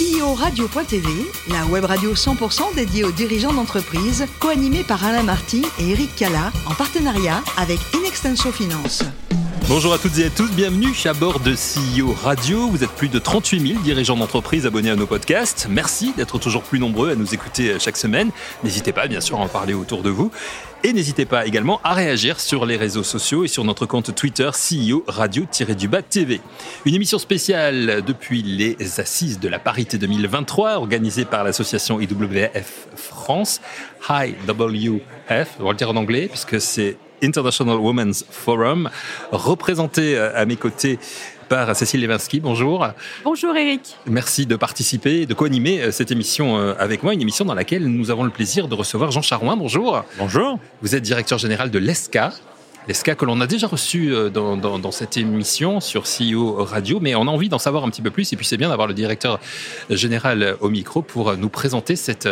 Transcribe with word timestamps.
CEO 0.00 0.32
Radio.tv, 0.32 1.10
la 1.50 1.66
web 1.66 1.84
radio 1.84 2.14
100% 2.14 2.74
dédiée 2.74 3.04
aux 3.04 3.12
dirigeants 3.12 3.52
d'entreprise, 3.52 4.24
co-animée 4.38 4.82
par 4.82 5.04
Alain 5.04 5.22
Marty 5.22 5.62
et 5.78 5.90
Eric 5.90 6.16
Cala, 6.16 6.52
en 6.64 6.72
partenariat 6.72 7.42
avec 7.58 7.78
Inextenso 7.94 8.50
Finance. 8.50 9.04
Bonjour 9.70 9.94
à 9.94 9.98
toutes 9.98 10.18
et 10.18 10.24
à 10.24 10.30
tous, 10.30 10.50
bienvenue 10.50 10.92
à 11.04 11.12
bord 11.12 11.38
de 11.38 11.52
CEO 11.52 12.12
Radio. 12.12 12.66
Vous 12.66 12.82
êtes 12.82 12.90
plus 12.90 13.08
de 13.08 13.20
38 13.20 13.68
000 13.68 13.82
dirigeants 13.82 14.16
d'entreprise 14.16 14.66
abonnés 14.66 14.90
à 14.90 14.96
nos 14.96 15.06
podcasts. 15.06 15.68
Merci 15.70 16.12
d'être 16.16 16.40
toujours 16.40 16.64
plus 16.64 16.80
nombreux 16.80 17.12
à 17.12 17.14
nous 17.14 17.34
écouter 17.34 17.78
chaque 17.78 17.96
semaine. 17.96 18.32
N'hésitez 18.64 18.92
pas, 18.92 19.06
bien 19.06 19.20
sûr, 19.20 19.38
à 19.38 19.44
en 19.44 19.46
parler 19.46 19.72
autour 19.72 20.02
de 20.02 20.10
vous. 20.10 20.32
Et 20.82 20.92
n'hésitez 20.92 21.24
pas 21.24 21.46
également 21.46 21.80
à 21.84 21.94
réagir 21.94 22.40
sur 22.40 22.66
les 22.66 22.76
réseaux 22.76 23.04
sociaux 23.04 23.44
et 23.44 23.48
sur 23.48 23.62
notre 23.62 23.86
compte 23.86 24.12
Twitter 24.12 24.50
CEO 24.50 25.04
Radio-du-Bas 25.06 26.02
TV. 26.02 26.40
Une 26.84 26.96
émission 26.96 27.20
spéciale 27.20 28.02
depuis 28.04 28.42
les 28.42 28.98
Assises 28.98 29.38
de 29.38 29.48
la 29.48 29.60
parité 29.60 29.98
2023 29.98 30.78
organisée 30.78 31.24
par 31.24 31.44
l'association 31.44 32.00
IWF 32.00 32.88
France, 32.96 33.60
IWF, 34.08 35.48
on 35.60 35.64
va 35.64 35.70
le 35.70 35.76
dire 35.76 35.90
en 35.90 35.96
anglais 35.96 36.26
puisque 36.26 36.60
c'est 36.60 36.96
International 37.22 37.76
Women's 37.76 38.24
Forum, 38.30 38.90
représenté 39.32 40.16
euh, 40.16 40.30
à 40.34 40.44
mes 40.46 40.56
côtés 40.56 40.98
par 41.50 41.74
Cécile 41.74 42.00
Levinsky. 42.00 42.38
Bonjour. 42.38 42.86
Bonjour 43.24 43.56
Eric. 43.56 43.96
Merci 44.06 44.46
de 44.46 44.54
participer, 44.54 45.26
de 45.26 45.34
co-animer 45.34 45.82
euh, 45.82 45.90
cette 45.90 46.12
émission 46.12 46.58
euh, 46.58 46.74
avec 46.78 47.02
moi, 47.02 47.12
une 47.12 47.20
émission 47.20 47.44
dans 47.44 47.54
laquelle 47.54 47.86
nous 47.88 48.12
avons 48.12 48.22
le 48.22 48.30
plaisir 48.30 48.68
de 48.68 48.74
recevoir 48.76 49.10
Jean 49.10 49.20
Charouin. 49.20 49.56
Bonjour. 49.56 50.04
Bonjour. 50.16 50.60
Vous 50.80 50.94
êtes 50.94 51.02
directeur 51.02 51.38
général 51.38 51.72
de 51.72 51.78
l'ESCA, 51.80 52.32
l'ESCA 52.88 53.14
que 53.14 53.24
l'on 53.24 53.40
a 53.40 53.46
déjà 53.46 53.66
reçu 53.66 54.12
dans, 54.32 54.56
dans, 54.56 54.90
cette 54.90 55.16
émission 55.16 55.80
sur 55.80 56.04
CEO 56.04 56.64
Radio, 56.64 56.98
mais 57.00 57.14
on 57.14 57.22
a 57.22 57.30
envie 57.30 57.48
d'en 57.48 57.58
savoir 57.58 57.84
un 57.84 57.90
petit 57.90 58.02
peu 58.02 58.10
plus. 58.10 58.32
Et 58.32 58.36
puis 58.36 58.46
c'est 58.46 58.56
bien 58.56 58.68
d'avoir 58.68 58.88
le 58.88 58.94
directeur 58.94 59.38
général 59.90 60.56
au 60.60 60.68
micro 60.68 61.02
pour 61.02 61.36
nous 61.36 61.48
présenter 61.48 61.96
cette, 61.96 62.28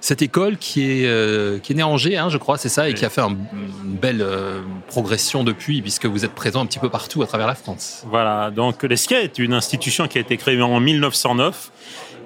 cette 0.00 0.22
école 0.22 0.56
qui 0.56 0.82
est, 0.82 1.06
euh, 1.06 1.58
qui 1.58 1.72
est 1.72 1.74
née 1.74 1.82
à 1.82 1.88
Angers, 1.88 2.16
hein, 2.16 2.28
je 2.28 2.38
crois, 2.38 2.58
c'est 2.58 2.68
ça, 2.68 2.88
et 2.88 2.94
qui 2.94 3.04
a 3.04 3.10
fait 3.10 3.20
une 3.20 3.36
belle 3.84 4.22
euh, 4.22 4.60
progression 4.86 5.42
depuis, 5.42 5.82
puisque 5.82 6.06
vous 6.06 6.24
êtes 6.24 6.32
présent 6.32 6.60
un 6.60 6.66
petit 6.66 6.78
peu 6.78 6.88
partout 6.88 7.22
à 7.22 7.26
travers 7.26 7.46
la 7.46 7.54
France. 7.54 8.04
Voilà, 8.06 8.50
donc 8.50 8.82
l'ESCA 8.82 9.20
est 9.20 9.38
une 9.38 9.52
institution 9.52 10.06
qui 10.06 10.18
a 10.18 10.20
été 10.20 10.36
créée 10.36 10.60
en 10.62 10.78
1909 10.78 11.72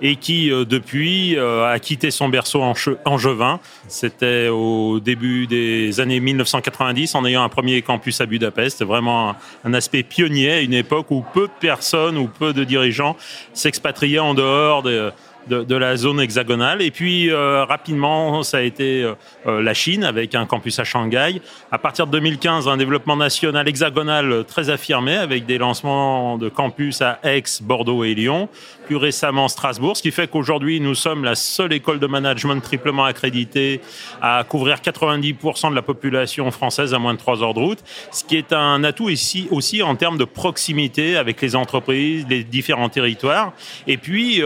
et 0.02 0.16
qui 0.16 0.50
euh, 0.50 0.64
depuis 0.64 1.38
a 1.38 1.78
quitté 1.78 2.10
son 2.10 2.28
berceau 2.28 2.62
en 2.62 2.74
angevin. 3.04 3.60
C'était 3.88 4.48
au 4.48 5.00
début 5.00 5.46
des 5.46 6.00
années 6.00 6.20
1990 6.20 7.14
en 7.14 7.24
ayant 7.24 7.42
un 7.42 7.48
premier 7.48 7.82
campus 7.82 8.20
à 8.20 8.26
Budapest. 8.26 8.84
Vraiment 8.84 9.34
un, 9.64 9.74
aspect 9.74 10.02
pionnier 10.02 10.50
à 10.50 10.60
une 10.60 10.74
époque 10.74 11.10
où 11.10 11.24
peu 11.32 11.46
de 11.46 11.52
personnes 11.60 12.18
ou 12.18 12.26
peu 12.26 12.52
de 12.52 12.64
dirigeants 12.64 13.16
s'expatriaient 13.54 14.18
en 14.18 14.34
dehors 14.34 14.82
de 14.82 15.12
de, 15.50 15.74
la 15.74 15.96
zone 15.96 16.20
hexagonale. 16.20 16.82
Et 16.82 16.90
puis 16.90 17.30
euh, 17.30 17.64
rapidement, 17.64 18.42
ça 18.42 18.58
a 18.58 18.60
été 18.60 19.02
euh, 19.02 19.14
euh, 19.46 19.62
la 19.62 19.74
Chine 19.74 20.04
avec 20.04 20.34
un 20.34 20.46
campus 20.46 20.78
à 20.78 20.84
Shanghai. 20.84 21.40
À 21.72 21.78
partir 21.78 22.06
de 22.06 22.12
2015, 22.12 22.68
un 22.68 22.76
développement 22.76 23.16
national 23.16 23.68
hexagonal 23.68 24.44
très 24.46 24.70
affirmé 24.70 25.16
avec 25.16 25.46
des 25.46 25.58
lancements 25.58 26.38
de 26.38 26.48
campus 26.48 27.02
à 27.02 27.18
Aix, 27.24 27.42
Bordeaux 27.62 28.04
et 28.04 28.14
Lyon. 28.14 28.48
Plus 28.86 28.96
récemment 28.96 29.48
Strasbourg, 29.48 29.96
ce 29.96 30.02
qui 30.02 30.10
fait 30.10 30.28
qu'aujourd'hui 30.28 30.80
nous 30.80 30.94
sommes 30.94 31.24
la 31.24 31.34
seule 31.34 31.72
école 31.72 32.00
de 32.00 32.06
management 32.06 32.60
triplement 32.60 33.04
accréditée 33.04 33.80
à 34.20 34.44
couvrir 34.48 34.78
90% 34.78 35.70
de 35.70 35.74
la 35.74 35.82
population 35.82 36.50
française 36.50 36.94
à 36.94 36.98
moins 36.98 37.14
de 37.14 37.18
3 37.18 37.42
heures 37.42 37.54
de 37.54 37.60
route, 37.60 37.78
ce 38.10 38.24
qui 38.24 38.36
est 38.36 38.52
un 38.52 38.82
atout 38.84 39.08
ici 39.08 39.48
aussi 39.50 39.82
en 39.82 39.94
termes 39.94 40.18
de 40.18 40.24
proximité 40.24 41.16
avec 41.16 41.40
les 41.40 41.54
entreprises, 41.56 42.26
les 42.28 42.42
différents 42.42 42.88
territoires. 42.88 43.52
Et 43.86 43.96
puis 43.96 44.42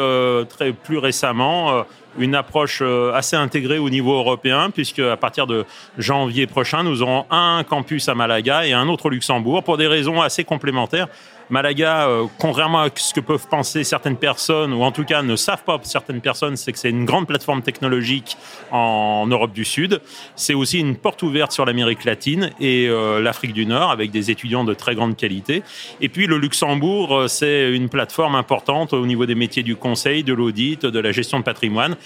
plus 0.84 0.94
récemment 0.97 1.73
euh, 1.73 1.83
une 2.19 2.34
approche 2.34 2.81
euh, 2.83 3.12
assez 3.12 3.37
intégrée 3.37 3.78
au 3.78 3.91
niveau 3.91 4.14
européen, 4.14 4.70
puisque 4.70 5.01
à 5.01 5.17
partir 5.17 5.47
de 5.47 5.64
janvier 5.98 6.47
prochain, 6.47 6.83
nous 6.83 7.03
aurons 7.03 7.27
un 7.31 7.64
campus 7.64 8.09
à 8.09 8.14
Malaga 8.14 8.67
et 8.67 8.73
un 8.73 8.89
autre 8.89 9.07
au 9.07 9.11
Luxembourg, 9.11 9.63
pour 9.64 9.77
des 9.77 9.86
raisons 9.86 10.20
assez 10.20 10.45
complémentaires. 10.45 11.08
Malaga, 11.50 12.08
euh, 12.08 12.27
contrairement 12.38 12.80
à 12.80 12.88
ce 12.94 13.12
que 13.12 13.20
peuvent 13.20 13.46
penser 13.48 13.84
certaines 13.84 14.16
personnes, 14.16 14.72
ou 14.72 14.82
en 14.82 14.92
tout 14.92 15.05
cas 15.05 15.22
ne 15.22 15.36
savent 15.36 15.62
pas 15.64 15.78
certaines 15.82 16.20
personnes, 16.20 16.56
c'est 16.56 16.72
que 16.72 16.78
c'est 16.78 16.90
une 16.90 17.05
grande 17.05 17.27
plateforme 17.27 17.62
technologique 17.62 18.36
en 18.70 19.27
Europe 19.27 19.52
du 19.52 19.64
Sud. 19.64 20.00
C'est 20.36 20.55
aussi 20.55 20.80
une 20.80 20.96
porte 20.96 21.22
ouverte 21.22 21.52
sur 21.52 21.64
l'Amérique 21.66 22.05
latine 22.05 22.50
et 22.60 22.88
euh, 22.88 23.20
l'Afrique 23.20 23.52
du 23.52 23.66
Nord, 23.66 23.90
avec 23.90 24.10
des 24.10 24.30
étudiants 24.30 24.64
de 24.64 24.74
très 24.74 24.94
grande 24.94 25.16
qualité. 25.16 25.62
Et 26.00 26.08
puis 26.08 26.27
le 26.27 26.38
Luxembourg, 26.38 27.14
euh, 27.14 27.28
c'est 27.28 27.72
une 27.72 27.88
plateforme 27.88 28.34
importante 28.34 28.92
au 28.92 29.06
niveau 29.06 29.26
des 29.26 29.34
métiers 29.34 29.62
du 29.62 29.76
conseil, 29.76 30.24
de 30.24 30.32
l'audit, 30.32 30.86
de 30.86 30.98
la 30.98 31.12
gestion 31.12 31.38
de 31.38 31.44
patrimoine, 31.44 31.96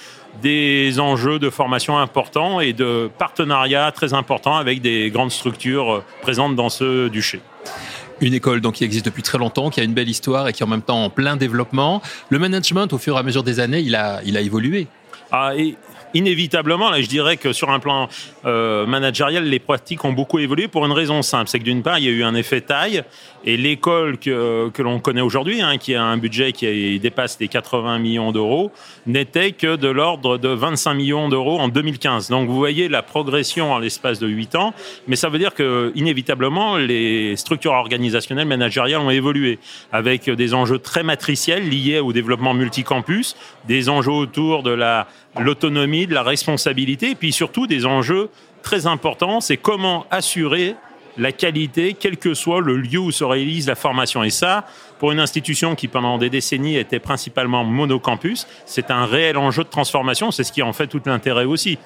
des 0.43 0.99
enjeux 0.99 1.39
de 1.39 1.51
formation 1.51 1.99
importants 1.99 2.61
et 2.61 2.73
de 2.73 3.11
partenariats 3.19 3.93
très 3.93 4.15
importants 4.15 4.57
avec 4.57 4.81
des 4.81 5.11
grandes 5.11 5.31
structures 5.31 6.03
présentes 6.23 6.57
dans 6.57 6.69
ce 6.69 7.09
duché. 7.09 7.41
Une 8.21 8.35
école 8.35 8.61
donc 8.61 8.75
qui 8.75 8.85
existe 8.85 9.05
depuis 9.05 9.23
très 9.23 9.39
longtemps, 9.39 9.71
qui 9.71 9.81
a 9.81 9.85
une 9.85 9.95
belle 9.95 10.09
histoire 10.09 10.49
et 10.49 10.53
qui 10.53 10.63
est 10.63 10.67
en 10.67 10.69
même 10.69 10.83
temps 10.83 11.05
en 11.05 11.11
plein 11.11 11.37
développement. 11.37 12.03
Le 12.31 12.39
management, 12.39 12.93
au 12.93 12.99
fur 12.99 13.17
et 13.17 13.19
à 13.19 13.23
mesure 13.23 13.45
des 13.45 13.61
années, 13.61 13.81
il 13.81 13.95
a, 13.95 14.21
il 14.25 14.37
a 14.37 14.41
évolué. 14.41 14.89
Ah, 15.31 15.53
inévitablement, 16.15 16.91
là, 16.91 17.01
je 17.01 17.09
dirais 17.09 17.37
que 17.37 17.53
sur 17.53 17.71
un 17.71 17.79
plan 17.79 18.09
euh, 18.45 18.87
managérial, 18.87 19.45
les 19.45 19.59
pratiques 19.59 20.05
ont 20.05 20.13
beaucoup 20.13 20.39
évolué 20.39 20.69
pour 20.69 20.87
une 20.87 20.93
raison 20.93 21.23
simple. 21.23 21.49
C'est 21.49 21.59
que 21.59 21.65
d'une 21.65 21.83
part, 21.83 21.99
il 21.99 22.05
y 22.05 22.09
a 22.09 22.13
eu 22.13 22.25
un 22.25 22.35
effet 22.35 22.61
taille 22.61 23.03
et 23.45 23.57
l'école 23.57 24.19
que, 24.19 24.69
que 24.71 24.83
l'on 24.83 24.99
connaît 24.99 25.21
aujourd'hui, 25.21 25.63
hein, 25.63 25.79
qui 25.79 25.95
a 25.95 26.03
un 26.03 26.17
budget 26.17 26.53
qui 26.53 26.99
dépasse 26.99 27.39
les 27.41 27.49
80 27.49 27.99
millions 27.99 28.33
d'euros, 28.33 28.73
n'était 29.07 29.53
que 29.53 29.77
de 29.77 29.89
l'ordre 29.89 30.39
de 30.39 30.49
25 30.49 30.95
millions 30.95 31.29
d'euros 31.29 31.59
en 31.59 31.69
2015. 31.69 32.29
Donc 32.31 32.49
vous 32.49 32.57
voyez 32.57 32.89
la 32.89 33.03
progression 33.03 33.73
en 33.73 33.79
l'espace 33.79 34.19
de 34.19 34.27
8 34.27 34.55
ans, 34.57 34.75
mais 35.07 35.17
ça 35.17 35.29
veut 35.29 35.39
dire 35.39 35.55
que 35.55 35.93
inévitablement, 35.95 36.77
les 36.77 37.37
structures 37.37 37.73
organisationnelles 37.73 38.49
managériales 38.49 39.01
ont 39.01 39.11
évolué 39.11 39.59
avec 39.93 40.29
des 40.29 40.55
enjeux 40.55 40.79
très 40.79 41.03
matriciels 41.03 41.69
liés 41.69 42.01
au 42.01 42.13
développement 42.13 42.55
multicampus, 42.55 43.37
des 43.67 43.89
enjeux 43.89 44.13
autour 44.13 44.63
de 44.63 44.71
la 44.71 45.07
l'autonomie, 45.41 45.98
de 46.07 46.15
la 46.15 46.23
responsabilité, 46.23 47.11
et 47.11 47.15
puis 47.15 47.33
surtout 47.33 47.67
des 47.67 47.87
enjeux 47.87 48.31
très 48.63 48.87
importants, 48.87 49.41
c'est 49.41 49.57
comment 49.57 50.07
assurer 50.11 50.75
la 51.17 51.33
qualité, 51.33 51.97
quel 51.99 52.17
que 52.17 52.33
soit 52.33 52.61
le 52.61 52.77
lieu 52.77 52.99
où 52.99 53.11
se 53.11 53.25
réalise 53.25 53.67
la 53.67 53.75
formation. 53.75 54.23
Et 54.23 54.31
ça, 54.31 54.67
pour 54.99 55.11
une 55.11 55.21
institution 55.21 55.75
qui 55.75 55.89
pendant 55.89 56.17
des 56.17 56.31
décennies 56.31 56.77
était 56.77 57.01
principalement 57.01 57.65
monocampus, 57.65 58.47
c'est 58.67 58.91
un 58.91 59.05
réel 59.05 59.37
enjeu 59.37 59.65
de 59.65 59.69
transformation, 59.69 60.31
c'est 60.31 60.45
ce 60.45 60.53
qui 60.53 60.63
en 60.63 60.73
fait 60.73 60.87
tout 60.87 61.03
l'intérêt 61.05 61.45
aussi. 61.45 61.79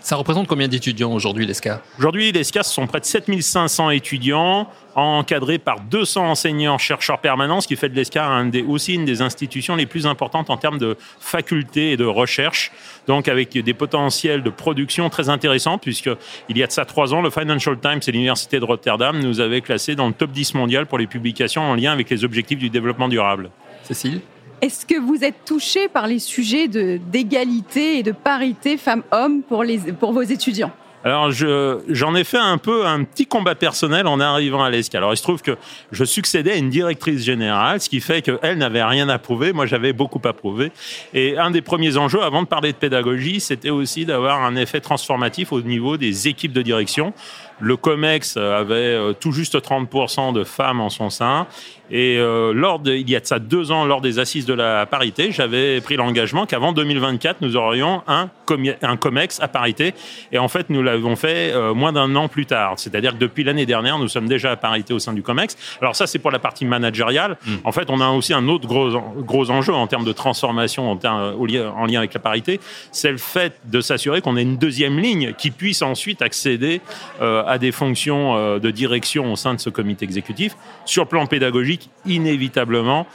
Ça 0.00 0.16
représente 0.16 0.46
combien 0.46 0.68
d'étudiants 0.68 1.12
aujourd'hui, 1.12 1.46
l'ESCA 1.46 1.82
Aujourd'hui, 1.98 2.32
l'ESCA, 2.32 2.62
ce 2.62 2.72
sont 2.72 2.86
près 2.86 3.00
de 3.00 3.04
7500 3.04 3.90
étudiants, 3.90 4.68
encadrés 4.94 5.58
par 5.58 5.80
200 5.80 6.30
enseignants-chercheurs 6.30 7.20
permanents, 7.20 7.60
ce 7.60 7.68
qui 7.68 7.76
fait 7.76 7.88
de 7.88 7.94
l'ESCA 7.94 8.44
aussi 8.66 8.94
une 8.94 9.04
des 9.04 9.22
institutions 9.22 9.76
les 9.76 9.86
plus 9.86 10.06
importantes 10.06 10.50
en 10.50 10.56
termes 10.56 10.78
de 10.78 10.96
faculté 11.20 11.92
et 11.92 11.96
de 11.96 12.04
recherche, 12.04 12.72
donc 13.06 13.28
avec 13.28 13.56
des 13.56 13.74
potentiels 13.74 14.42
de 14.42 14.50
production 14.50 15.08
très 15.10 15.28
intéressants, 15.28 15.78
puisqu'il 15.78 16.58
y 16.58 16.62
a 16.62 16.66
de 16.66 16.72
ça 16.72 16.84
trois 16.84 17.14
ans, 17.14 17.20
le 17.20 17.30
Financial 17.30 17.78
Times 17.78 18.00
et 18.06 18.12
l'Université 18.12 18.60
de 18.60 18.64
Rotterdam 18.64 19.18
nous 19.18 19.40
avaient 19.40 19.60
classés 19.60 19.94
dans 19.94 20.08
le 20.08 20.14
top 20.14 20.30
10 20.30 20.54
mondial 20.54 20.86
pour 20.86 20.98
les 20.98 21.06
publications 21.06 21.62
en 21.62 21.74
lien 21.74 21.92
avec 21.92 22.10
les 22.10 22.24
objectifs 22.24 22.58
du 22.58 22.70
développement 22.70 23.08
durable. 23.08 23.50
Cécile? 23.82 24.20
Est-ce 24.60 24.86
que 24.86 24.98
vous 24.98 25.24
êtes 25.24 25.44
touché 25.44 25.88
par 25.88 26.06
les 26.06 26.18
sujets 26.18 26.68
d'égalité 26.68 27.98
et 27.98 28.02
de 28.02 28.12
parité 28.12 28.76
femmes-hommes 28.76 29.42
pour, 29.42 29.64
pour 29.98 30.12
vos 30.12 30.22
étudiants? 30.22 30.72
Alors, 31.04 31.30
j'en 31.30 32.14
ai 32.16 32.24
fait 32.24 32.38
un 32.38 32.58
peu 32.58 32.84
un 32.84 33.04
petit 33.04 33.24
combat 33.24 33.54
personnel 33.54 34.08
en 34.08 34.18
arrivant 34.18 34.64
à 34.64 34.68
l'ESCA. 34.68 34.98
Alors, 34.98 35.12
il 35.12 35.16
se 35.16 35.22
trouve 35.22 35.42
que 35.42 35.56
je 35.92 36.04
succédais 36.04 36.52
à 36.52 36.56
une 36.56 36.70
directrice 36.70 37.22
générale, 37.22 37.80
ce 37.80 37.88
qui 37.88 38.00
fait 38.00 38.20
qu'elle 38.20 38.58
n'avait 38.58 38.82
rien 38.82 39.08
à 39.08 39.18
prouver. 39.18 39.52
Moi, 39.52 39.66
j'avais 39.66 39.92
beaucoup 39.92 40.20
à 40.24 40.32
prouver. 40.32 40.72
Et 41.14 41.38
un 41.38 41.52
des 41.52 41.62
premiers 41.62 41.96
enjeux, 41.96 42.22
avant 42.22 42.42
de 42.42 42.48
parler 42.48 42.72
de 42.72 42.78
pédagogie, 42.78 43.38
c'était 43.38 43.70
aussi 43.70 44.06
d'avoir 44.06 44.42
un 44.44 44.56
effet 44.56 44.80
transformatif 44.80 45.52
au 45.52 45.60
niveau 45.60 45.96
des 45.96 46.26
équipes 46.26 46.52
de 46.52 46.62
direction. 46.62 47.14
Le 47.60 47.76
COMEX 47.76 48.36
avait 48.36 48.74
euh, 48.74 49.12
tout 49.12 49.32
juste 49.32 49.56
30% 49.56 50.32
de 50.32 50.44
femmes 50.44 50.80
en 50.80 50.88
son 50.88 51.10
sein. 51.10 51.46
Et 51.90 52.18
euh, 52.18 52.52
lors 52.52 52.78
de, 52.78 52.92
il 52.92 53.08
y 53.08 53.16
a 53.16 53.20
de 53.20 53.26
ça 53.26 53.38
deux 53.38 53.72
ans, 53.72 53.84
lors 53.84 54.00
des 54.00 54.18
assises 54.18 54.44
de 54.44 54.52
la 54.52 54.84
parité, 54.86 55.32
j'avais 55.32 55.80
pris 55.80 55.96
l'engagement 55.96 56.44
qu'avant 56.44 56.72
2024, 56.72 57.40
nous 57.40 57.56
aurions 57.56 58.02
un, 58.06 58.28
un 58.82 58.96
COMEX 58.96 59.40
à 59.40 59.48
parité. 59.48 59.94
Et 60.30 60.38
en 60.38 60.48
fait, 60.48 60.68
nous 60.68 60.82
l'avons 60.82 61.16
fait 61.16 61.52
euh, 61.52 61.72
moins 61.72 61.92
d'un 61.92 62.14
an 62.14 62.28
plus 62.28 62.46
tard. 62.46 62.74
C'est-à-dire 62.76 63.12
que 63.12 63.18
depuis 63.18 63.42
l'année 63.42 63.66
dernière, 63.66 63.98
nous 63.98 64.08
sommes 64.08 64.28
déjà 64.28 64.52
à 64.52 64.56
parité 64.56 64.92
au 64.92 64.98
sein 64.98 65.14
du 65.14 65.22
COMEX. 65.22 65.56
Alors 65.80 65.96
ça, 65.96 66.06
c'est 66.06 66.18
pour 66.18 66.30
la 66.30 66.38
partie 66.38 66.66
managériale. 66.66 67.38
Hmm. 67.46 67.56
En 67.64 67.72
fait, 67.72 67.88
on 67.88 68.00
a 68.00 68.08
aussi 68.10 68.34
un 68.34 68.48
autre 68.48 68.68
gros, 68.68 68.90
gros 69.20 69.50
enjeu 69.50 69.72
en 69.72 69.86
termes 69.86 70.04
de 70.04 70.12
transformation 70.12 70.90
en, 70.90 70.98
en 71.04 71.86
lien 71.86 71.98
avec 71.98 72.12
la 72.12 72.20
parité. 72.20 72.60
C'est 72.92 73.10
le 73.10 73.18
fait 73.18 73.54
de 73.64 73.80
s'assurer 73.80 74.20
qu'on 74.20 74.36
ait 74.36 74.42
une 74.42 74.58
deuxième 74.58 74.98
ligne 74.98 75.32
qui 75.38 75.50
puisse 75.50 75.80
ensuite 75.80 76.20
accéder 76.20 76.80
euh, 77.22 77.44
à 77.48 77.58
des 77.58 77.72
fonctions 77.72 78.58
de 78.58 78.70
direction 78.70 79.32
au 79.32 79.36
sein 79.36 79.54
de 79.54 79.60
ce 79.60 79.70
comité 79.70 80.04
exécutif. 80.04 80.56
Sur 80.84 81.06
plan 81.06 81.26
pédagogique, 81.26 81.90
inévitablement, 82.06 83.06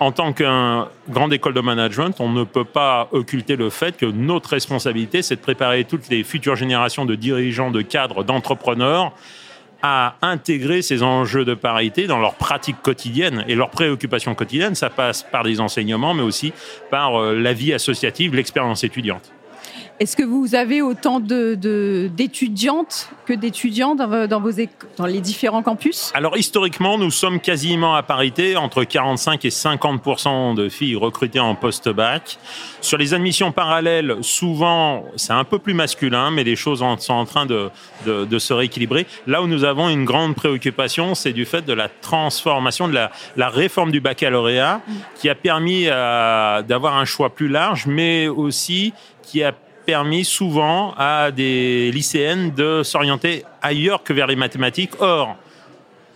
en 0.00 0.12
tant 0.12 0.32
qu'un 0.32 0.88
grande 1.10 1.32
école 1.34 1.52
de 1.52 1.60
management, 1.60 2.16
on 2.20 2.30
ne 2.30 2.44
peut 2.44 2.64
pas 2.64 3.08
occulter 3.12 3.56
le 3.56 3.68
fait 3.68 3.98
que 3.98 4.06
notre 4.06 4.48
responsabilité, 4.48 5.20
c'est 5.20 5.36
de 5.36 5.40
préparer 5.40 5.84
toutes 5.84 6.08
les 6.08 6.24
futures 6.24 6.56
générations 6.56 7.04
de 7.04 7.14
dirigeants, 7.14 7.70
de 7.70 7.82
cadres, 7.82 8.24
d'entrepreneurs 8.24 9.12
à 9.82 10.16
intégrer 10.22 10.82
ces 10.82 11.02
enjeux 11.02 11.44
de 11.44 11.54
parité 11.54 12.06
dans 12.06 12.18
leur 12.18 12.34
pratique 12.34 12.80
quotidienne 12.82 13.44
et 13.46 13.54
leurs 13.54 13.70
préoccupations 13.70 14.34
quotidiennes. 14.34 14.74
Ça 14.74 14.90
passe 14.90 15.22
par 15.22 15.42
des 15.42 15.60
enseignements, 15.60 16.14
mais 16.14 16.22
aussi 16.22 16.52
par 16.90 17.20
euh, 17.20 17.34
la 17.34 17.52
vie 17.52 17.72
associative, 17.72 18.34
l'expérience 18.34 18.84
étudiante. 18.84 19.32
Est-ce 20.00 20.16
que 20.16 20.22
vous 20.22 20.54
avez 20.54 20.80
autant 20.80 21.20
d'étudiantes 21.20 23.10
que 23.26 23.34
d'étudiants 23.34 23.94
dans, 23.94 24.26
dans, 24.26 25.06
les 25.06 25.20
différents 25.20 25.62
campus? 25.62 26.10
Alors 26.14 26.38
historiquement, 26.38 26.96
nous 26.96 27.10
sommes 27.10 27.38
quasiment 27.38 27.94
à 27.94 28.02
parité, 28.02 28.56
entre 28.56 28.84
45 28.84 29.44
et 29.44 29.50
50% 29.50 30.54
de 30.54 30.70
filles 30.70 30.96
recrutées 30.96 31.38
en 31.38 31.54
post-bac. 31.54 32.38
Sur 32.80 32.96
les 32.96 33.12
admissions 33.12 33.52
parallèles, 33.52 34.16
souvent, 34.22 35.04
c'est 35.16 35.34
un 35.34 35.44
peu 35.44 35.58
plus 35.58 35.74
masculin, 35.74 36.30
mais 36.30 36.44
les 36.44 36.56
choses 36.56 36.78
sont 36.78 37.12
en 37.12 37.26
train 37.26 37.44
de, 37.44 37.68
se 38.38 38.54
rééquilibrer. 38.54 39.06
Là 39.26 39.42
où 39.42 39.48
nous 39.48 39.64
avons 39.64 39.90
une 39.90 40.06
grande 40.06 40.34
préoccupation, 40.34 41.14
c'est 41.14 41.34
du 41.34 41.44
fait 41.44 41.66
de 41.66 41.74
la 41.74 41.90
transformation, 41.90 42.88
de 42.88 42.94
la, 42.94 43.12
la 43.36 43.50
réforme 43.50 43.92
du 43.92 44.00
baccalauréat, 44.00 44.80
qui 45.16 45.28
a 45.28 45.34
permis 45.34 45.88
euh, 45.88 46.62
d'avoir 46.62 46.96
un 46.96 47.04
choix 47.04 47.28
plus 47.28 47.48
large, 47.48 47.84
mais 47.86 48.28
aussi 48.28 48.94
qui 49.22 49.42
a 49.42 49.52
permis 49.86 50.24
souvent 50.24 50.94
à 50.96 51.30
des 51.30 51.90
lycéennes 51.92 52.52
de 52.54 52.82
s'orienter 52.82 53.44
ailleurs 53.62 54.02
que 54.02 54.12
vers 54.12 54.26
les 54.26 54.36
mathématiques. 54.36 54.92
Or, 55.00 55.36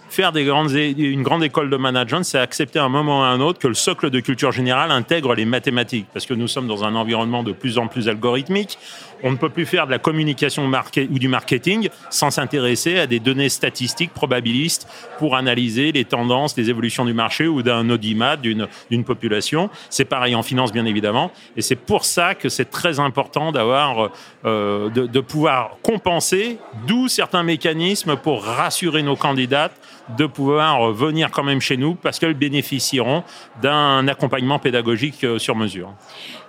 faire 0.09 0.33
une 0.35 1.23
grande 1.23 1.43
école 1.43 1.71
de 1.71 1.77
management, 1.77 2.23
c'est 2.23 2.39
accepter 2.39 2.79
à 2.79 2.85
un 2.85 2.89
moment 2.89 3.21
ou 3.21 3.23
à 3.23 3.29
un 3.29 3.41
autre 3.41 3.59
que 3.59 3.69
le 3.69 3.75
socle 3.75 4.11
de 4.11 4.21
culture 4.21 4.53
générale 4.53 4.91
intègre 4.91 5.35
les 5.35 5.45
mathématiques. 5.45 6.07
Parce 6.13 6.27
que 6.27 6.35
nous 6.35 6.49
sommes 6.49 6.69
dans 6.69 6.85
un 6.85 6.95
environnement 6.95 7.43
de 7.43 7.53
plus 7.53 7.79
en 7.79 7.89
plus 7.89 8.09
algorithmique. 8.09 8.79
On 9.27 9.33
ne 9.33 9.37
peut 9.37 9.49
plus 9.49 9.65
faire 9.65 9.87
de 9.87 9.91
la 9.91 9.99
communication 9.99 10.71
ou 11.11 11.19
du 11.19 11.29
marketing 11.29 11.89
sans 12.11 12.31
s'intéresser 12.31 12.99
à 12.99 13.07
des 13.07 13.21
données 13.21 13.49
statistiques 13.49 14.13
probabilistes 14.13 14.87
pour 15.19 15.35
analyser 15.35 15.93
les 15.93 16.05
tendances, 16.05 16.57
les 16.59 16.69
évolutions 16.69 17.07
du 17.07 17.15
marché 17.15 17.49
ou 17.49 17.63
d'un 17.63 17.89
audimat 17.89 18.37
d'une 18.37 19.05
population. 19.05 19.71
C'est 19.89 20.05
pareil 20.05 20.35
en 20.35 20.43
finance, 20.43 20.73
bien 20.73 20.85
évidemment. 20.85 21.33
Et 21.57 21.63
c'est 21.63 21.75
pour 21.75 22.05
ça 22.05 22.35
que 22.35 22.51
c'est 22.51 22.71
très 22.71 23.01
important 23.01 23.51
d'avoir, 23.51 24.11
euh, 24.45 24.91
de, 24.91 25.07
de 25.07 25.21
pouvoir 25.21 25.79
compenser, 25.83 26.59
d'où 26.87 27.09
certains 27.09 27.43
mécanismes 27.43 28.17
pour 28.17 28.45
rassurer 28.45 29.03
nos 29.03 29.17
candidates 29.17 29.75
de 30.19 30.27
pouvoir 30.27 30.93
venir 30.93 31.31
quand 31.31 31.45
même 31.45 31.63
chez 31.63 31.79
nous 31.79 31.95
parce 31.95 32.19
qu'elles 32.19 32.35
bénéficieront 32.35 33.25
d'un 33.63 34.07
accompagnement 34.07 34.59
pédagogique 34.59 35.25
euh, 35.25 35.39
sur 35.39 35.57
mesure. 35.57 35.95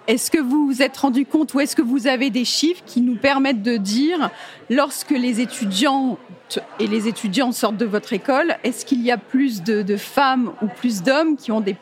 Est-ce 0.07 0.29
que 0.29 0.37
vous 0.37 0.67
vous 0.67 0.81
êtes 0.81 0.97
rendu 0.97 1.25
compte 1.25 1.53
ou 1.53 1.59
est-ce 1.59 1.75
que 1.75 1.81
vous 1.81 2.07
avez 2.07 2.29
des 2.29 2.45
chiffres 2.45 2.83
qui 2.85 3.01
nous 3.01 3.15
permettent 3.15 3.63
de 3.63 3.77
dire, 3.77 4.29
lorsque 4.69 5.11
les 5.11 5.41
étudiants 5.41 6.17
et 6.79 6.85
les 6.85 7.07
étudiants 7.07 7.51
sortent 7.51 7.77
de 7.77 7.85
votre 7.85 8.13
école, 8.13 8.55
est-ce 8.63 8.85
qu'il 8.85 9.01
y 9.01 9.11
a 9.11 9.17
plus 9.17 9.63
de, 9.63 9.97
femmes 9.97 10.51
ou 10.61 10.67
plus 10.67 11.01
d'hommes 11.01 11.37
qui 11.37 11.51
ont 11.51 11.59
des, 11.59 11.75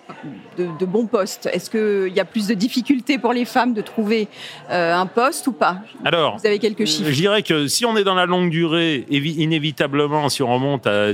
de, 0.58 0.86
bons 0.86 1.06
postes? 1.06 1.50
Est-ce 1.52 1.70
qu'il 1.70 2.16
y 2.16 2.20
a 2.22 2.26
plus 2.26 2.48
de 2.48 2.54
difficultés 2.54 3.18
pour 3.18 3.34
les 3.34 3.44
femmes 3.44 3.74
de 3.74 3.82
trouver 3.82 4.30
euh, 4.70 4.96
un 4.96 5.06
poste 5.06 5.48
ou 5.48 5.52
pas? 5.52 5.80
Alors, 6.06 6.38
vous 6.38 6.48
avez 6.48 6.60
quelques 6.60 6.86
chiffres. 6.86 7.10
Je 7.10 7.16
dirais 7.16 7.44
que 7.44 7.68
si 7.68 7.86
on 7.86 7.98
est 7.98 8.06
dans 8.06 8.16
la 8.16 8.26
longue 8.26 8.50
durée, 8.50 9.06
inévitablement, 9.10 10.30
si 10.30 10.42
on 10.42 10.54
remonte 10.54 10.88
à 10.88 11.10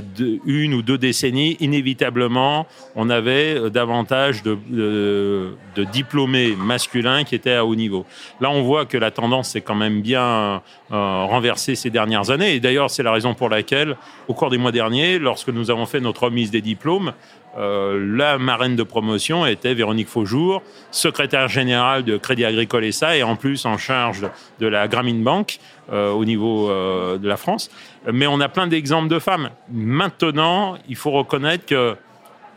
une 0.46 0.74
ou 0.74 0.82
deux 0.82 0.98
décennies, 0.98 1.56
inévitablement, 1.58 2.66
on 2.94 3.10
avait 3.10 3.56
euh, 3.56 3.68
davantage 3.68 4.44
de, 4.44 4.56
de 4.70 5.84
diplômés 5.84 6.54
masculins 6.54 6.99
qui 7.26 7.34
étaient 7.34 7.54
à 7.54 7.64
haut 7.64 7.74
niveau. 7.74 8.04
Là, 8.40 8.50
on 8.50 8.62
voit 8.62 8.86
que 8.86 8.96
la 8.96 9.10
tendance 9.10 9.50
s'est 9.50 9.60
quand 9.60 9.74
même 9.74 10.00
bien 10.00 10.62
euh, 10.92 11.24
renversée 11.24 11.74
ces 11.74 11.90
dernières 11.90 12.30
années. 12.30 12.54
Et 12.54 12.60
d'ailleurs, 12.60 12.90
c'est 12.90 13.02
la 13.02 13.12
raison 13.12 13.34
pour 13.34 13.48
laquelle, 13.48 13.96
au 14.28 14.34
cours 14.34 14.50
des 14.50 14.58
mois 14.58 14.72
derniers, 14.72 15.18
lorsque 15.18 15.48
nous 15.48 15.70
avons 15.70 15.86
fait 15.86 16.00
notre 16.00 16.24
remise 16.24 16.50
des 16.50 16.60
diplômes, 16.60 17.12
euh, 17.58 18.16
la 18.16 18.38
marraine 18.38 18.76
de 18.76 18.82
promotion 18.82 19.44
était 19.44 19.74
Véronique 19.74 20.08
Faujour, 20.08 20.62
secrétaire 20.90 21.48
générale 21.48 22.04
de 22.04 22.16
Crédit 22.16 22.44
Agricole 22.44 22.92
SA 22.92 23.16
et 23.16 23.22
en 23.22 23.34
plus 23.36 23.66
en 23.66 23.76
charge 23.76 24.28
de 24.60 24.66
la 24.66 24.86
Grameen 24.86 25.24
Bank 25.24 25.58
euh, 25.92 26.12
au 26.12 26.24
niveau 26.24 26.68
de 26.68 27.28
la 27.28 27.36
France. 27.36 27.70
Mais 28.10 28.26
on 28.26 28.40
a 28.40 28.48
plein 28.48 28.66
d'exemples 28.66 29.08
de 29.08 29.18
femmes. 29.18 29.50
Maintenant, 29.72 30.76
il 30.88 30.96
faut 30.96 31.10
reconnaître 31.10 31.66
que 31.66 31.96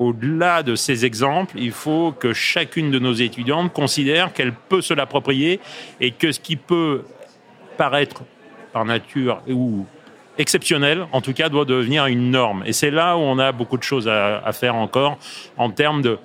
au-delà 0.04 0.64
de 0.64 0.76
ces 0.76 1.06
exemples, 1.06 1.56
il 1.58 1.72
faut 1.72 2.12
que 2.12 2.34
chacune 2.34 2.92
de 2.92 3.00
nos 3.00 3.14
étudiantes 3.14 3.74
considère 3.74 4.34
qu'elle 4.34 4.54
peut 4.54 4.82
se 4.82 4.94
l'approprier 4.94 5.60
et 6.00 6.12
que 6.12 6.32
ce 6.32 6.40
qui 6.40 6.56
peut 6.56 7.04
paraître 7.78 8.24
par 8.72 8.86
nature 8.86 9.42
ou 9.48 9.86
exceptionnel, 10.38 11.06
en 11.12 11.22
tout 11.22 11.34
cas, 11.34 11.50
doit 11.50 11.66
devenir 11.66 12.08
une 12.08 12.32
norme. 12.32 12.64
Et 12.66 12.74
c'est 12.74 12.92
là 12.92 13.18
où 13.18 13.22
on 13.22 13.38
a 13.40 13.52
beaucoup 13.52 13.78
de 13.78 13.84
choses 13.84 14.08
à, 14.08 14.52
faire 14.52 14.76
encore 14.76 15.18
en 15.58 15.70
termes 15.70 16.02
de, 16.02 16.18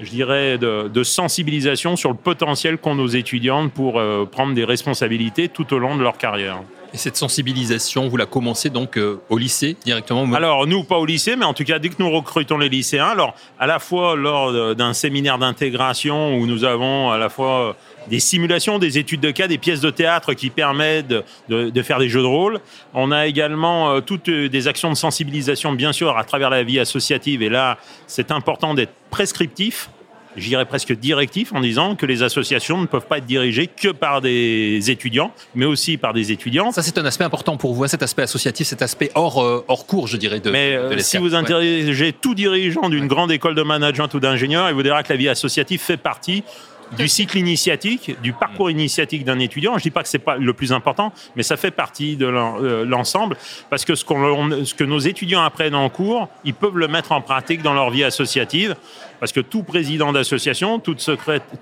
je 0.00 0.10
dirais, 0.10 0.58
de, 0.58 1.02
sensibilisation 1.02 1.96
sur 1.96 2.10
le 2.10 2.16
potentiel 2.16 2.78
qu'ont 2.78 2.94
nos 2.94 3.06
étudiantes 3.06 3.72
pour 3.72 3.98
euh, 3.98 4.24
prendre 4.24 4.54
des 4.54 4.64
responsabilités 4.64 5.48
tout 5.48 5.72
au 5.74 5.78
long 5.78 5.96
de 5.96 6.02
leur 6.02 6.16
carrière. 6.16 6.62
Et 6.92 6.96
cette 6.96 7.16
sensibilisation, 7.16 8.08
vous 8.08 8.16
la 8.16 8.26
commencez 8.26 8.68
donc 8.68 8.96
euh, 8.96 9.20
au 9.28 9.38
lycée 9.38 9.76
directement 9.84 10.32
Alors 10.34 10.66
nous, 10.66 10.82
pas 10.82 10.98
au 10.98 11.06
lycée, 11.06 11.36
mais 11.36 11.44
en 11.44 11.54
tout 11.54 11.64
cas, 11.64 11.78
dès 11.78 11.88
que 11.88 11.96
nous 11.98 12.10
recrutons 12.10 12.58
les 12.58 12.68
lycéens, 12.68 13.06
alors 13.06 13.34
à 13.58 13.66
la 13.66 13.78
fois 13.78 14.16
lors 14.16 14.74
d'un 14.74 14.92
séminaire 14.92 15.38
d'intégration 15.38 16.36
où 16.36 16.46
nous 16.46 16.64
avons 16.64 17.10
à 17.10 17.18
la 17.18 17.28
fois 17.28 17.76
des 18.08 18.18
simulations, 18.18 18.78
des 18.78 18.98
études 18.98 19.20
de 19.20 19.30
cas, 19.30 19.46
des 19.46 19.58
pièces 19.58 19.80
de 19.80 19.90
théâtre 19.90 20.34
qui 20.34 20.50
permettent 20.50 21.06
de, 21.48 21.82
faire 21.82 21.98
des 21.98 22.08
jeux 22.08 22.22
de 22.22 22.26
rôle. 22.26 22.60
On 22.94 23.12
a 23.12 23.26
également 23.26 23.90
euh, 23.90 24.00
toutes 24.00 24.28
des 24.28 24.68
actions 24.68 24.90
de 24.90 24.96
sensibilisation, 24.96 25.72
bien 25.72 25.92
sûr, 25.92 26.16
à 26.16 26.24
travers 26.24 26.50
la 26.50 26.62
vie 26.62 26.80
associative. 26.80 27.42
Et 27.42 27.48
là, 27.48 27.78
c'est 28.06 28.30
important 28.32 28.74
d'être 28.74 28.92
prescriptif 29.10 29.90
j'irais 30.36 30.64
presque 30.64 30.92
directif 30.92 31.52
en 31.52 31.60
disant 31.60 31.96
que 31.96 32.06
les 32.06 32.22
associations 32.22 32.80
ne 32.80 32.86
peuvent 32.86 33.06
pas 33.06 33.18
être 33.18 33.26
dirigées 33.26 33.66
que 33.66 33.88
par 33.88 34.20
des 34.20 34.90
étudiants, 34.90 35.32
mais 35.54 35.64
aussi 35.64 35.96
par 35.96 36.12
des 36.12 36.32
étudiants. 36.32 36.72
Ça, 36.72 36.82
c'est 36.82 36.98
un 36.98 37.04
aspect 37.04 37.24
important 37.24 37.56
pour 37.56 37.74
vous, 37.74 37.84
hein, 37.84 37.88
cet 37.88 38.02
aspect 38.02 38.22
associatif, 38.22 38.66
cet 38.66 38.82
aspect 38.82 39.10
hors, 39.14 39.42
euh, 39.42 39.64
hors 39.68 39.86
cours, 39.86 40.06
je 40.06 40.16
dirais, 40.16 40.40
de, 40.40 40.50
mais, 40.50 40.74
euh, 40.74 40.98
si 40.98 41.18
vous 41.18 41.34
interrogez 41.34 42.12
tout 42.12 42.34
dirigeant 42.34 42.88
d'une 42.88 43.06
grande 43.06 43.32
école 43.32 43.54
de 43.54 43.62
management 43.62 44.12
ou 44.14 44.20
d'ingénieur, 44.20 44.68
il 44.68 44.74
vous 44.74 44.82
dira 44.82 45.02
que 45.02 45.12
la 45.12 45.16
vie 45.16 45.28
associative 45.28 45.80
fait 45.80 45.96
partie 45.96 46.44
du 46.96 47.08
cycle 47.08 47.38
initiatique, 47.38 48.20
du 48.22 48.32
parcours 48.32 48.68
mm. 48.68 48.72
initiatique 48.72 49.24
d'un 49.24 49.38
étudiant. 49.38 49.78
Je 49.78 49.82
dis 49.82 49.90
pas 49.90 50.02
que 50.02 50.08
c'est 50.08 50.18
pas 50.18 50.36
le 50.36 50.52
plus 50.52 50.72
important, 50.72 51.12
mais 51.36 51.42
ça 51.42 51.56
fait 51.56 51.70
partie 51.70 52.16
de 52.16 52.26
euh, 52.26 52.84
l'ensemble 52.84 53.36
parce 53.68 53.84
que 53.84 53.94
ce, 53.94 54.04
ce 54.04 54.74
que 54.74 54.84
nos 54.84 54.98
étudiants 54.98 55.42
apprennent 55.42 55.74
en 55.74 55.88
cours, 55.88 56.28
ils 56.44 56.54
peuvent 56.54 56.76
le 56.76 56.88
mettre 56.88 57.12
en 57.12 57.20
pratique 57.20 57.62
dans 57.62 57.74
leur 57.74 57.90
vie 57.90 58.04
associative 58.04 58.76
parce 59.20 59.32
que 59.32 59.40
tout 59.40 59.62
président 59.62 60.12
d'association, 60.12 60.78
tout, 60.78 60.96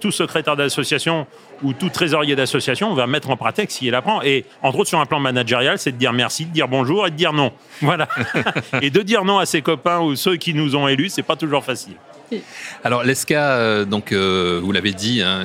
tout 0.01 0.11
secrétaire 0.13 0.57
d'association 0.57 1.27
ou 1.63 1.73
tout 1.73 1.89
trésorier 1.89 2.37
d'association 2.37 2.95
va 2.95 3.09
mettre 3.09 3.31
en 3.31 3.37
pratique 3.37 3.73
s'il 3.73 3.95
apprend. 3.97 4.23
Et 4.23 4.45
entre 4.63 4.79
autres, 4.79 4.89
sur 4.89 5.01
un 5.01 5.07
plan 5.07 5.19
managérial, 5.19 5.79
c'est 5.79 5.93
de 5.93 5.97
dire 5.97 6.13
merci, 6.13 6.47
de 6.47 6.53
dire 6.53 6.69
bonjour 6.69 7.07
et 7.07 7.11
de 7.11 7.17
dire 7.17 7.33
non. 7.33 7.53
Voilà. 7.83 8.09
et 8.81 8.91
de 8.91 9.03
dire 9.03 9.25
non 9.25 9.39
à 9.39 9.47
ses 9.47 9.61
copains 9.61 9.99
ou 10.01 10.15
ceux 10.15 10.37
qui 10.37 10.55
nous 10.55 10.77
ont 10.77 10.87
élus, 10.87 11.09
c'est 11.09 11.23
pas 11.23 11.37
toujours 11.37 11.65
facile. 11.65 11.97
Alors 12.85 13.05
l'ESCA, 13.05 13.53
euh, 13.53 13.85
donc 13.85 14.13
euh, 14.13 14.61
vous 14.63 14.73
l'avez 14.73 14.93
dit, 14.93 15.23
hein, 15.23 15.43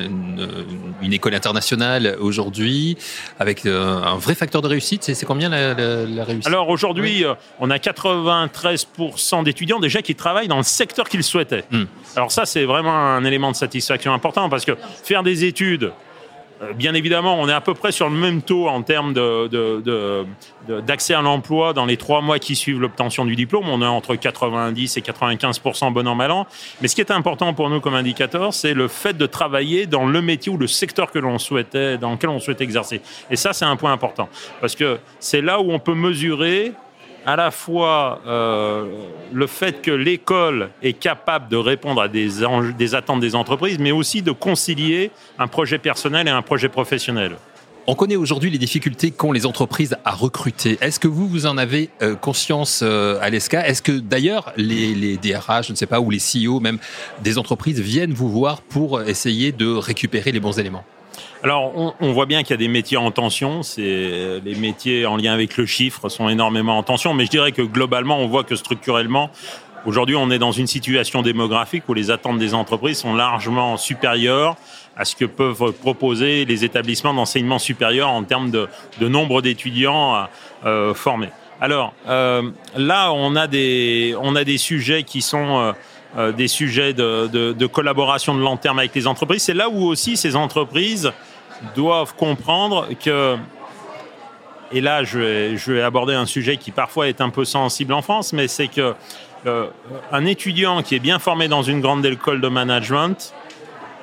une, 1.02 1.14
école 1.14 1.36
internationale 1.36 2.18
aujourd'hui 2.20 2.98
avec 3.40 3.66
euh, 3.66 4.02
un 4.02 4.18
vrai 4.18 4.36
facteur 4.36 4.62
de 4.62 4.68
réussite. 4.68 5.04
C'est 5.04 5.26
combien 5.26 5.50
la, 5.50 6.24
réussite? 6.24 6.48
Alors 6.48 6.70
aujourd'hui, 6.70 7.24
on 7.60 7.70
a 7.70 7.78
93% 7.78 9.44
d'étudiants 9.44 9.80
déjà 9.80 10.02
qui 10.02 10.16
travaillent 10.16 10.48
dans 10.48 10.58
le 10.58 10.64
secteur 10.64 11.08
qu'ils 11.10 11.24
souhaitaient. 11.24 11.66
Hmm. 11.72 11.84
Alors 12.16 12.32
ça, 12.32 12.46
c'est 12.46 12.66
vraiment 12.66 12.96
un 12.96 13.24
élément 13.24 13.52
de 13.52 13.56
satisfaction 13.56 14.14
important 14.14 14.50
parce 14.50 14.66
que 14.66 14.74
faire 15.04 15.24
des 15.24 15.46
études 15.46 15.84
euh, 15.84 15.90
bien 16.76 16.94
évidemment, 16.94 17.40
on 17.40 17.48
est 17.48 17.54
à 17.54 17.62
peu 17.62 17.74
près 17.74 17.92
sur 17.92 18.10
le 18.10 18.16
même 18.16 18.42
taux 18.42 18.68
en 18.68 18.82
termes 18.82 19.14
d'accès 20.68 21.14
à 21.14 21.22
l'emploi 21.22 21.74
dans 21.74 21.86
les 21.86 21.98
trois 21.98 22.22
mois 22.22 22.40
qui 22.40 22.56
suivent 22.56 22.80
l'obtention 22.80 23.26
du 23.26 23.36
diplôme. 23.36 23.68
On 23.70 23.82
est 23.82 23.86
entre 23.86 24.16
90 24.16 24.98
et 24.98 25.02
95% 25.02 25.94
bon 25.94 26.08
an, 26.08 26.16
mal 26.16 26.32
an. 26.32 26.48
Mais 26.82 26.88
ce 26.88 26.96
qui 26.96 27.02
est 27.02 27.12
important 27.12 27.54
pour 27.54 27.70
nous 27.70 27.80
comme 27.80 27.96
indicateur, 27.96 28.54
c'est 28.54 28.74
le 28.74 28.88
fait 28.88 29.18
de 29.18 29.26
travailler 29.26 29.86
dans 29.86 30.06
le 30.06 30.22
métier 30.22 30.52
ou 30.52 30.58
le 30.58 30.68
secteur 30.68 31.12
que 31.12 31.20
l'on 31.20 31.40
souhaitait, 31.40 31.98
dans 31.98 32.12
lequel 32.12 32.30
on 32.30 32.40
souhaitait 32.40 32.64
exercer. 32.64 33.02
Et 33.30 33.36
ça, 33.36 33.54
c'est 33.54 33.66
un 33.66 33.76
point 33.76 33.92
important. 33.92 34.30
Parce 34.62 34.76
que 34.76 35.00
c'est 35.20 35.42
là 35.42 35.60
où 35.60 35.72
on 35.72 35.80
peut 35.80 35.96
mesurer 35.96 36.74
à 37.26 37.36
la 37.36 37.52
fois 37.52 38.22
euh, 38.28 38.86
le 39.32 39.48
fait 39.48 39.82
que 39.82 39.92
l'école 39.92 40.70
est 40.82 40.94
capable 40.94 41.50
de 41.50 41.58
répondre 41.58 42.02
à 42.02 42.08
des, 42.08 42.44
attentes 42.94 43.20
des 43.20 43.36
entreprises, 43.36 43.80
mais 43.80 43.92
aussi 43.92 44.22
de 44.22 44.32
concilier 44.32 45.12
un 45.40 45.48
projet 45.48 45.78
personnel 45.78 46.28
et 46.28 46.32
un 46.32 46.42
projet 46.42 46.70
professionnel. 46.70 47.36
On 47.86 47.96
connaît 47.96 48.16
aujourd'hui 48.16 48.50
les 48.50 48.58
difficultés 48.58 49.12
qu'ont 49.12 49.34
les 49.34 49.46
entreprises 49.46 49.98
à 50.06 50.12
recruter. 50.12 50.78
Est-ce 50.80 51.02
que 51.02 51.10
vous, 51.10 51.28
vous 51.28 51.46
en 51.46 51.58
avez 51.58 51.90
euh, 52.02 52.16
conscience 52.16 52.80
euh, 52.82 53.20
à 53.22 53.30
l'ESCA? 53.30 53.68
Est-ce 53.68 53.82
que 53.82 53.92
d'ailleurs 53.92 54.54
les, 54.56 54.96
les, 54.96 55.18
DRH, 55.18 55.68
je 55.68 55.72
ne 55.74 55.78
sais 55.78 55.86
pas, 55.86 56.00
ou 56.00 56.10
les 56.10 56.20
CEO 56.20 56.62
même 56.62 56.78
des 57.22 57.38
entreprises 57.38 57.82
viennent 57.82 58.14
vous 58.14 58.30
voir 58.30 58.62
pour 58.62 59.02
essayer 59.02 59.52
de 59.52 59.68
récupérer 59.68 60.32
les 60.32 60.40
bons 60.40 60.60
éléments? 60.60 60.86
Alors, 61.44 61.74
on, 61.76 61.94
on, 62.00 62.14
voit 62.14 62.26
bien 62.26 62.42
qu'il 62.44 62.52
y 62.52 62.54
a 62.54 62.58
des 62.58 62.70
métiers 62.70 62.96
en 62.96 63.12
tension. 63.12 63.64
C'est 63.64 64.40
les 64.46 64.56
métiers 64.56 65.06
en 65.06 65.18
lien 65.18 65.34
avec 65.34 65.58
le 65.58 65.66
chiffre 65.66 66.08
sont 66.08 66.30
énormément 66.30 66.78
en 66.78 66.84
tension. 66.84 67.14
Mais 67.14 67.26
je 67.26 67.32
dirais 67.32 67.52
que 67.52 67.62
globalement, 67.62 68.20
on 68.20 68.28
voit 68.28 68.46
que 68.46 68.56
structurellement, 68.56 69.30
aujourd'hui, 69.86 70.16
on 70.16 70.32
est 70.32 70.40
dans 70.40 70.54
une 70.54 70.68
situation 70.68 71.22
démographique 71.22 71.84
où 71.90 71.94
les 71.94 72.12
attentes 72.12 72.40
des 72.40 72.54
entreprises 72.54 73.00
sont 73.00 73.14
largement 73.14 73.76
supérieures 73.76 74.56
à 74.96 75.04
ce 75.04 75.18
que 75.18 75.26
peuvent 75.26 75.74
proposer 75.74 76.46
les 76.46 76.64
établissements 76.64 77.14
d'enseignement 77.14 77.60
supérieur 77.60 78.10
en 78.10 78.24
termes 78.24 78.50
de, 78.50 78.70
de 79.02 79.08
nombre 79.10 79.42
d'étudiants 79.42 80.28
euh, 80.66 80.94
formés. 80.94 81.30
Alors 81.64 81.94
euh, 82.08 82.52
là, 82.76 83.12
on 83.14 83.36
a 83.36 83.48
des 83.48 84.16
on 84.20 84.36
a 84.36 84.44
des 84.44 84.58
sujets 84.58 85.04
qui 85.04 85.22
sont 85.22 85.60
euh, 85.60 85.72
euh, 86.18 86.32
des 86.32 86.48
sujets 86.48 86.94
de, 86.94 87.28
de, 87.28 87.54
de, 87.54 87.66
collaboration 87.66 88.36
de 88.36 88.40
long 88.40 88.58
terme 88.58 88.80
avec 88.80 88.94
les 88.94 89.08
entreprises. 89.08 89.44
C'est 89.44 89.54
là 89.54 89.70
où 89.70 89.86
aussi 89.86 90.18
ces 90.18 90.36
entreprises 90.36 91.12
doivent 91.76 92.16
comprendre 92.16 92.88
que 93.04 93.38
et 94.74 94.82
là, 94.82 95.04
je 95.04 95.20
vais, 95.20 95.58
je 95.58 95.72
vais 95.72 95.84
aborder 95.84 96.16
un 96.16 96.26
sujet 96.26 96.58
qui 96.58 96.72
parfois 96.72 97.08
est 97.08 97.22
un 97.22 97.30
peu 97.30 97.46
sensible 97.46 97.94
en 97.94 98.02
France, 98.02 98.34
mais 98.34 98.48
c'est 98.48 98.68
que 98.68 98.96
euh, 99.46 99.68
un 100.12 100.26
étudiant 100.26 100.82
qui 100.82 100.96
est 100.96 101.00
bien 101.00 101.20
formé 101.20 101.48
dans 101.48 101.62
une 101.62 101.80
grande 101.80 102.04
école 102.06 102.42
de 102.42 102.48
management, 102.48 103.34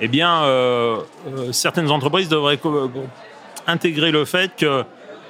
eh 0.00 0.08
bien, 0.08 0.44
euh, 0.44 1.00
euh, 1.26 1.52
certaines 1.52 1.90
entreprises 1.90 2.28
devraient 2.28 2.60
intégrer 3.66 4.12
le 4.12 4.24
fait 4.24 4.52
que 4.56 4.84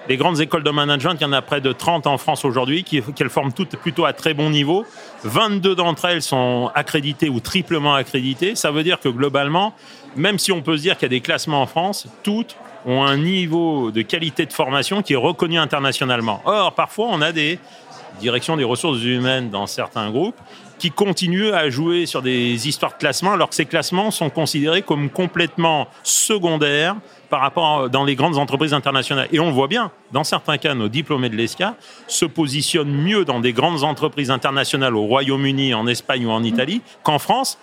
les 0.08 0.16
grandes 0.16 0.40
écoles 0.40 0.62
de 0.62 0.70
management, 0.70 1.14
il 1.14 1.22
y 1.22 1.24
en 1.24 1.32
a 1.32 1.42
près 1.42 1.60
de 1.60 1.72
30 1.72 2.06
en 2.06 2.18
France 2.18 2.44
aujourd'hui, 2.44 2.84
qu'elles 2.84 3.30
forment 3.30 3.52
toutes 3.52 3.76
plutôt 3.76 4.04
à 4.04 4.12
très 4.12 4.34
bon 4.34 4.50
niveau. 4.50 4.84
22 5.24 5.74
d'entre 5.74 6.06
elles 6.06 6.22
sont 6.22 6.70
accréditées 6.74 7.28
ou 7.28 7.40
triplement 7.40 7.94
accréditées. 7.94 8.54
Ça 8.54 8.70
veut 8.70 8.82
dire 8.82 8.98
que 9.00 9.08
globalement, 9.08 9.74
même 10.16 10.38
si 10.38 10.52
on 10.52 10.62
peut 10.62 10.76
se 10.76 10.82
dire 10.82 10.94
qu'il 10.94 11.04
y 11.04 11.06
a 11.06 11.08
des 11.10 11.20
classements 11.20 11.62
en 11.62 11.66
France, 11.66 12.08
toutes 12.22 12.56
ont 12.86 13.04
un 13.04 13.18
niveau 13.18 13.90
de 13.90 14.02
qualité 14.02 14.46
de 14.46 14.52
formation 14.52 15.02
qui 15.02 15.12
est 15.12 15.16
reconnu 15.16 15.58
internationalement. 15.58 16.40
Or, 16.44 16.72
parfois, 16.74 17.08
on 17.10 17.20
a 17.20 17.32
des 17.32 17.58
directions 18.20 18.56
des 18.56 18.64
ressources 18.64 19.02
humaines 19.02 19.50
dans 19.50 19.66
certains 19.66 20.10
groupes 20.10 20.36
qui 20.80 20.90
continuent 20.90 21.52
à 21.52 21.68
jouer 21.68 22.06
sur 22.06 22.22
des 22.22 22.66
histoires 22.66 22.92
de 22.92 22.96
classement 22.96 23.34
alors 23.34 23.50
que 23.50 23.54
ces 23.54 23.66
classements 23.66 24.10
sont 24.10 24.30
considérés 24.30 24.80
comme 24.80 25.10
complètement 25.10 25.88
secondaires 26.02 26.96
par 27.28 27.40
rapport 27.40 27.90
dans 27.90 28.04
les 28.04 28.16
grandes 28.16 28.38
entreprises 28.38 28.72
internationales. 28.72 29.28
Et 29.30 29.38
on 29.38 29.52
voit 29.52 29.68
bien, 29.68 29.92
dans 30.10 30.24
certains 30.24 30.56
cas, 30.56 30.74
nos 30.74 30.88
diplômés 30.88 31.28
de 31.28 31.36
l'ESCA 31.36 31.76
se 32.08 32.24
positionnent 32.24 32.90
mieux 32.90 33.26
dans 33.26 33.40
des 33.40 33.52
grandes 33.52 33.84
entreprises 33.84 34.30
internationales 34.30 34.96
au 34.96 35.02
Royaume-Uni, 35.02 35.74
en 35.74 35.86
Espagne 35.86 36.24
ou 36.24 36.30
en 36.30 36.42
Italie 36.42 36.80
qu'en 37.02 37.18
France, 37.18 37.58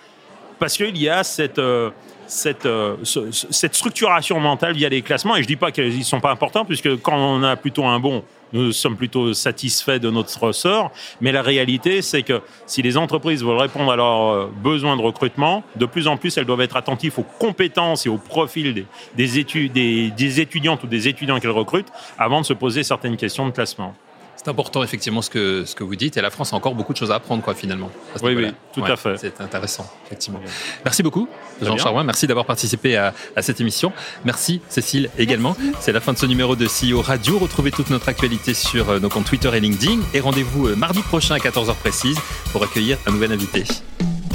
parce 0.60 0.76
qu'il 0.76 0.96
y 0.96 1.08
a 1.08 1.24
cette... 1.24 1.58
Euh, 1.58 1.90
cette, 2.28 2.66
euh, 2.66 2.96
ce, 3.02 3.30
cette 3.30 3.74
structuration 3.74 4.38
mentale 4.40 4.74
via 4.74 4.88
les 4.88 5.02
classements. 5.02 5.36
Et 5.36 5.42
je 5.42 5.48
dis 5.48 5.56
pas 5.56 5.72
qu'ils 5.72 5.98
ne 5.98 6.02
sont 6.02 6.20
pas 6.20 6.30
importants, 6.30 6.64
puisque 6.64 6.96
quand 7.02 7.16
on 7.16 7.42
a 7.42 7.56
plutôt 7.56 7.84
un 7.84 7.98
bon, 7.98 8.22
nous 8.52 8.72
sommes 8.72 8.96
plutôt 8.96 9.34
satisfaits 9.34 9.98
de 9.98 10.10
notre 10.10 10.52
sort. 10.52 10.90
Mais 11.20 11.32
la 11.32 11.42
réalité, 11.42 12.02
c'est 12.02 12.22
que 12.22 12.40
si 12.66 12.82
les 12.82 12.96
entreprises 12.96 13.42
veulent 13.42 13.58
répondre 13.58 13.90
à 13.92 13.96
leurs 13.96 14.28
euh, 14.28 14.50
besoins 14.62 14.96
de 14.96 15.02
recrutement, 15.02 15.64
de 15.76 15.86
plus 15.86 16.06
en 16.06 16.16
plus, 16.16 16.36
elles 16.36 16.46
doivent 16.46 16.60
être 16.60 16.76
attentives 16.76 17.18
aux 17.18 17.26
compétences 17.38 18.06
et 18.06 18.08
au 18.08 18.18
profil 18.18 18.86
des, 19.16 19.44
des, 19.44 20.10
des 20.10 20.40
étudiantes 20.40 20.84
ou 20.84 20.86
des 20.86 21.08
étudiants 21.08 21.40
qu'elles 21.40 21.50
recrutent 21.50 21.92
avant 22.18 22.40
de 22.40 22.46
se 22.46 22.52
poser 22.52 22.82
certaines 22.82 23.16
questions 23.16 23.46
de 23.46 23.52
classement. 23.52 23.94
C'est 24.38 24.48
important 24.48 24.84
effectivement 24.84 25.20
ce 25.20 25.30
que, 25.30 25.64
ce 25.64 25.74
que 25.74 25.82
vous 25.82 25.96
dites 25.96 26.16
et 26.16 26.20
la 26.20 26.30
France 26.30 26.52
a 26.52 26.56
encore 26.56 26.76
beaucoup 26.76 26.92
de 26.92 26.98
choses 26.98 27.10
à 27.10 27.16
apprendre 27.16 27.42
quoi 27.42 27.54
finalement. 27.54 27.90
Oui, 28.22 28.34
oui, 28.36 28.52
tout 28.72 28.80
ouais, 28.80 28.90
à 28.90 28.96
fait. 28.96 29.16
C'est 29.18 29.40
intéressant 29.40 29.90
effectivement. 30.06 30.40
Merci 30.84 31.02
beaucoup 31.02 31.28
Jean 31.60 31.76
Charlois, 31.76 32.04
merci 32.04 32.28
d'avoir 32.28 32.46
participé 32.46 32.96
à, 32.96 33.12
à, 33.34 33.42
cette 33.42 33.60
émission. 33.60 33.92
Merci 34.24 34.60
Cécile 34.68 35.10
également. 35.18 35.56
C'est 35.80 35.92
la 35.92 36.00
fin 36.00 36.12
de 36.12 36.18
ce 36.18 36.26
numéro 36.26 36.54
de 36.54 36.66
CEO 36.66 37.02
Radio. 37.02 37.38
Retrouvez 37.38 37.72
toute 37.72 37.90
notre 37.90 38.08
actualité 38.08 38.54
sur 38.54 38.90
euh, 38.90 39.00
nos 39.00 39.08
comptes 39.08 39.26
Twitter 39.26 39.50
et 39.52 39.60
LinkedIn 39.60 39.98
et 40.14 40.20
rendez-vous 40.20 40.68
euh, 40.68 40.76
mardi 40.76 41.00
prochain 41.02 41.34
à 41.34 41.38
14h 41.38 41.74
précise 41.74 42.18
pour 42.52 42.62
accueillir 42.62 42.96
un 43.06 43.10
nouvel 43.10 43.32
invité. 43.32 43.64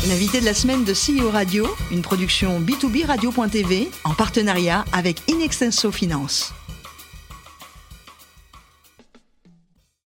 L'invité 0.10 0.42
de 0.42 0.46
la 0.46 0.54
semaine 0.54 0.84
de 0.84 0.92
CEO 0.94 1.30
Radio, 1.30 1.66
une 1.92 2.02
production 2.02 2.60
B2B 2.60 3.06
Radio.tv 3.06 3.90
en 4.04 4.14
partenariat 4.14 4.84
avec 4.92 5.22
Inextenso 5.30 5.92
Finance. 5.92 6.54